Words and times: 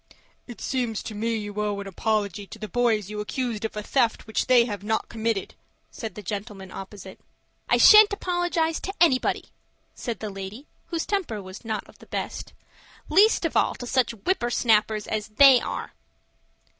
"It 0.47 0.59
seems 0.59 1.03
to 1.03 1.13
me 1.13 1.35
you 1.37 1.53
owe 1.61 1.79
an 1.79 1.85
apology 1.85 2.47
to 2.47 2.57
the 2.57 2.67
boys 2.67 3.11
you 3.11 3.19
accused 3.19 3.63
of 3.63 3.77
a 3.77 3.83
theft 3.83 4.25
which 4.25 4.47
they 4.47 4.65
have 4.65 4.81
not 4.83 5.09
committed," 5.09 5.53
said 5.91 6.15
the 6.15 6.23
gentleman 6.23 6.71
opposite. 6.71 7.19
"I 7.69 7.77
shan't 7.77 8.11
apologize 8.11 8.79
to 8.79 8.93
anybody," 8.99 9.49
said 9.93 10.19
the 10.19 10.31
lady, 10.31 10.65
whose 10.87 11.05
temper 11.05 11.39
was 11.39 11.63
not 11.63 11.87
of 11.87 11.99
the 11.99 12.07
best; 12.07 12.53
"least 13.09 13.45
of 13.45 13.55
all 13.55 13.75
to 13.75 13.85
such 13.85 14.13
whipper 14.25 14.49
snappers 14.49 15.05
as 15.05 15.27
they 15.27 15.61
are." 15.61 15.93